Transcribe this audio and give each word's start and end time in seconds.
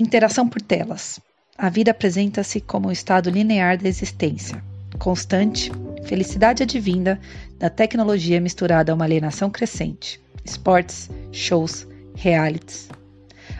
Interação 0.00 0.48
por 0.48 0.62
telas. 0.62 1.18
A 1.56 1.68
vida 1.68 1.90
apresenta-se 1.90 2.60
como 2.60 2.88
um 2.88 2.92
estado 2.92 3.30
linear 3.30 3.76
da 3.76 3.88
existência, 3.88 4.62
constante, 4.96 5.72
felicidade 6.04 6.62
advinda 6.62 7.18
da 7.58 7.68
tecnologia 7.68 8.40
misturada 8.40 8.92
a 8.92 8.94
uma 8.94 9.04
alienação 9.04 9.50
crescente, 9.50 10.20
esportes, 10.44 11.10
shows, 11.32 11.84
realities. 12.14 12.88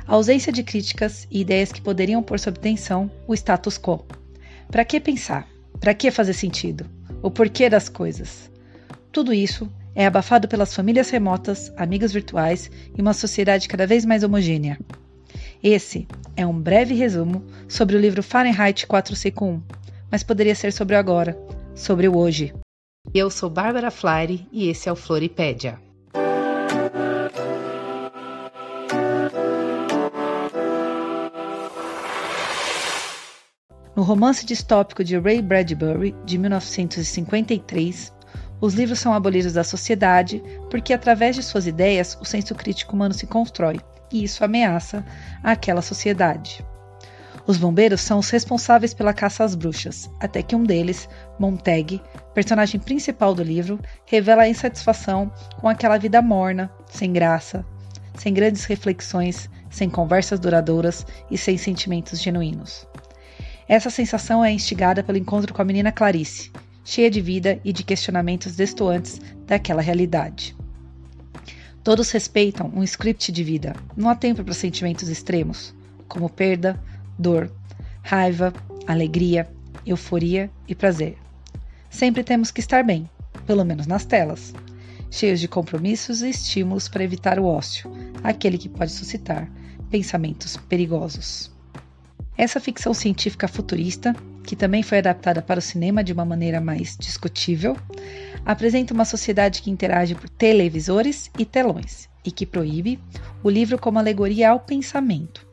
A 0.06 0.14
ausência 0.14 0.52
de 0.52 0.62
críticas 0.62 1.26
e 1.28 1.40
ideias 1.40 1.72
que 1.72 1.82
poderiam 1.82 2.22
pôr 2.22 2.38
sob 2.38 2.56
tensão 2.60 3.10
o 3.26 3.34
status 3.34 3.76
quo. 3.76 4.06
Para 4.70 4.84
que 4.84 5.00
pensar? 5.00 5.44
Para 5.80 5.92
que 5.92 6.08
fazer 6.08 6.34
sentido? 6.34 6.86
O 7.20 7.32
porquê 7.32 7.68
das 7.68 7.88
coisas? 7.88 8.48
Tudo 9.10 9.34
isso 9.34 9.68
é 9.92 10.06
abafado 10.06 10.46
pelas 10.46 10.72
famílias 10.72 11.10
remotas, 11.10 11.72
amigos 11.76 12.12
virtuais 12.12 12.70
e 12.96 13.02
uma 13.02 13.12
sociedade 13.12 13.66
cada 13.66 13.88
vez 13.88 14.04
mais 14.04 14.22
homogênea. 14.22 14.78
Esse 15.62 16.06
é 16.36 16.46
um 16.46 16.56
breve 16.58 16.94
resumo 16.94 17.44
sobre 17.68 17.96
o 17.96 18.00
livro 18.00 18.22
Fahrenheit 18.22 18.86
451, 18.86 19.60
mas 20.08 20.22
poderia 20.22 20.54
ser 20.54 20.72
sobre 20.72 20.94
o 20.94 20.98
agora, 20.98 21.36
sobre 21.74 22.06
o 22.06 22.16
hoje. 22.16 22.54
Eu 23.12 23.28
sou 23.28 23.50
Bárbara 23.50 23.90
Flare 23.90 24.46
e 24.52 24.68
esse 24.68 24.88
é 24.88 24.92
o 24.92 24.96
Floripédia. 24.96 25.80
No 33.96 34.04
romance 34.04 34.46
distópico 34.46 35.02
de 35.02 35.18
Ray 35.18 35.42
Bradbury, 35.42 36.14
de 36.24 36.38
1953, 36.38 38.12
os 38.60 38.74
livros 38.74 38.98
são 38.98 39.12
abolidos 39.14 39.52
da 39.52 39.62
sociedade 39.62 40.42
porque, 40.70 40.92
através 40.92 41.36
de 41.36 41.42
suas 41.42 41.66
ideias, 41.66 42.18
o 42.20 42.24
senso 42.24 42.54
crítico 42.54 42.94
humano 42.94 43.14
se 43.14 43.26
constrói, 43.26 43.80
e 44.12 44.24
isso 44.24 44.44
ameaça 44.44 45.04
aquela 45.42 45.82
sociedade. 45.82 46.64
Os 47.46 47.56
bombeiros 47.56 48.02
são 48.02 48.18
os 48.18 48.28
responsáveis 48.28 48.92
pela 48.92 49.14
caça 49.14 49.42
às 49.42 49.54
bruxas, 49.54 50.10
até 50.20 50.42
que 50.42 50.54
um 50.54 50.64
deles, 50.64 51.08
Montag, 51.38 52.02
personagem 52.34 52.78
principal 52.78 53.34
do 53.34 53.42
livro, 53.42 53.80
revela 54.04 54.42
a 54.42 54.48
insatisfação 54.48 55.32
com 55.58 55.68
aquela 55.68 55.96
vida 55.96 56.20
morna, 56.20 56.70
sem 56.86 57.10
graça, 57.10 57.64
sem 58.14 58.34
grandes 58.34 58.64
reflexões, 58.64 59.48
sem 59.70 59.88
conversas 59.88 60.40
duradouras 60.40 61.06
e 61.30 61.38
sem 61.38 61.56
sentimentos 61.56 62.20
genuínos. 62.20 62.86
Essa 63.66 63.88
sensação 63.88 64.44
é 64.44 64.50
instigada 64.50 65.02
pelo 65.02 65.18
encontro 65.18 65.54
com 65.54 65.62
a 65.62 65.64
menina 65.64 65.92
Clarice, 65.92 66.50
cheia 66.88 67.10
de 67.10 67.20
vida 67.20 67.60
e 67.62 67.70
de 67.70 67.82
questionamentos 67.82 68.56
destoantes 68.56 69.20
daquela 69.46 69.82
realidade. 69.82 70.56
Todos 71.84 72.10
respeitam 72.10 72.72
um 72.74 72.82
script 72.82 73.30
de 73.30 73.44
vida, 73.44 73.76
não 73.94 74.08
há 74.08 74.14
tempo 74.14 74.42
para 74.42 74.54
sentimentos 74.54 75.10
extremos, 75.10 75.74
como 76.08 76.30
perda, 76.30 76.82
dor, 77.18 77.52
raiva, 78.02 78.54
alegria, 78.86 79.46
euforia 79.84 80.50
e 80.66 80.74
prazer. 80.74 81.18
Sempre 81.90 82.24
temos 82.24 82.50
que 82.50 82.60
estar 82.60 82.82
bem, 82.82 83.06
pelo 83.46 83.66
menos 83.66 83.86
nas 83.86 84.06
telas, 84.06 84.54
cheios 85.10 85.40
de 85.40 85.46
compromissos 85.46 86.22
e 86.22 86.30
estímulos 86.30 86.88
para 86.88 87.04
evitar 87.04 87.38
o 87.38 87.44
ócio, 87.44 87.92
aquele 88.24 88.56
que 88.56 88.68
pode 88.68 88.92
suscitar 88.92 89.46
pensamentos 89.90 90.56
perigosos. 90.56 91.50
Essa 92.34 92.58
ficção 92.58 92.94
científica 92.94 93.46
futurista, 93.46 94.16
que 94.48 94.56
também 94.56 94.82
foi 94.82 94.96
adaptada 94.96 95.42
para 95.42 95.58
o 95.58 95.62
cinema 95.62 96.02
de 96.02 96.10
uma 96.10 96.24
maneira 96.24 96.58
mais 96.58 96.96
discutível, 96.98 97.76
apresenta 98.46 98.94
uma 98.94 99.04
sociedade 99.04 99.60
que 99.60 99.70
interage 99.70 100.14
por 100.14 100.26
televisores 100.26 101.30
e 101.38 101.44
telões 101.44 102.08
e 102.24 102.30
que 102.30 102.46
proíbe 102.46 102.98
o 103.42 103.50
livro 103.50 103.78
como 103.78 103.98
alegoria 103.98 104.48
ao 104.48 104.60
pensamento. 104.60 105.46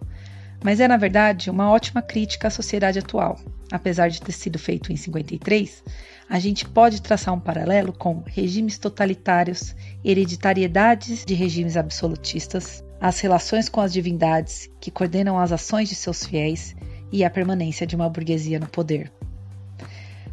Mas 0.63 0.79
é, 0.79 0.87
na 0.87 0.95
verdade, 0.95 1.49
uma 1.49 1.69
ótima 1.69 2.01
crítica 2.01 2.47
à 2.47 2.49
sociedade 2.49 2.97
atual. 2.97 3.37
Apesar 3.69 4.07
de 4.07 4.21
ter 4.21 4.31
sido 4.31 4.57
feito 4.57 4.93
em 4.93 4.95
53, 4.95 5.83
a 6.29 6.39
gente 6.39 6.65
pode 6.65 7.01
traçar 7.01 7.33
um 7.33 7.39
paralelo 7.39 7.91
com 7.91 8.23
regimes 8.25 8.77
totalitários, 8.77 9.75
hereditariedades 10.05 11.25
de 11.25 11.33
regimes 11.33 11.75
absolutistas, 11.75 12.81
as 13.01 13.19
relações 13.19 13.67
com 13.67 13.81
as 13.81 13.91
divindades 13.91 14.69
que 14.79 14.89
coordenam 14.89 15.37
as 15.37 15.51
ações 15.51 15.89
de 15.89 15.95
seus 15.95 16.25
fiéis 16.25 16.73
e 17.15 17.23
a 17.23 17.29
permanência 17.29 17.87
de 17.87 17.95
uma 17.95 18.09
burguesia 18.09 18.59
no 18.59 18.67
poder. 18.67 19.09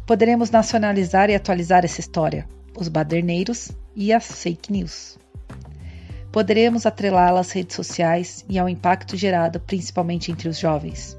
Poderemos 0.05 0.51
nacionalizar 0.51 1.29
e 1.29 1.35
atualizar 1.35 1.85
essa 1.85 2.01
história, 2.01 2.45
os 2.77 2.89
baderneiros 2.89 3.71
e 3.95 4.11
as 4.11 4.43
fake 4.43 4.69
news. 4.69 5.17
Poderemos 6.29 6.85
atrelá-la 6.85 7.39
às 7.39 7.53
redes 7.53 7.73
sociais 7.73 8.43
e 8.49 8.59
ao 8.59 8.67
impacto 8.67 9.15
gerado 9.15 9.61
principalmente 9.61 10.29
entre 10.29 10.49
os 10.49 10.59
jovens. 10.59 11.17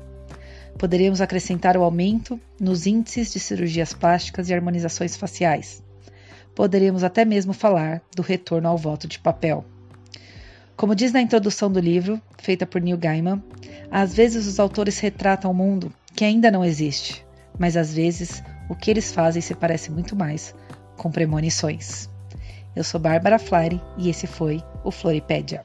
Poderemos 0.78 1.22
acrescentar 1.22 1.78
o 1.78 1.82
aumento 1.82 2.38
nos 2.60 2.86
índices 2.86 3.32
de 3.32 3.40
cirurgias 3.40 3.94
plásticas 3.94 4.50
e 4.50 4.54
harmonizações 4.54 5.16
faciais. 5.16 5.82
Poderemos 6.54 7.02
até 7.02 7.24
mesmo 7.24 7.54
falar 7.54 8.02
do 8.14 8.20
retorno 8.20 8.68
ao 8.68 8.76
voto 8.76 9.08
de 9.08 9.18
papel. 9.18 9.64
Como 10.76 10.94
diz 10.94 11.12
na 11.12 11.20
introdução 11.20 11.70
do 11.70 11.78
livro, 11.78 12.20
feita 12.38 12.66
por 12.66 12.80
Neil 12.80 12.98
Gaiman, 12.98 13.42
às 13.90 14.12
vezes 14.14 14.46
os 14.46 14.58
autores 14.58 14.98
retratam 14.98 15.50
um 15.50 15.54
mundo 15.54 15.92
que 16.14 16.24
ainda 16.24 16.50
não 16.50 16.64
existe, 16.64 17.24
mas 17.58 17.76
às 17.76 17.94
vezes 17.94 18.42
o 18.68 18.74
que 18.74 18.90
eles 18.90 19.12
fazem 19.12 19.40
se 19.40 19.54
parece 19.54 19.90
muito 19.90 20.16
mais 20.16 20.54
com 20.96 21.10
premonições. 21.10 22.08
Eu 22.74 22.82
sou 22.82 22.98
Bárbara 22.98 23.38
Flare 23.38 23.80
e 23.96 24.10
esse 24.10 24.26
foi 24.26 24.60
o 24.82 24.90
Floripédia. 24.90 25.64